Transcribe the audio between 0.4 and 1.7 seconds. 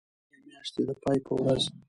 میاشتی د پای په ورځ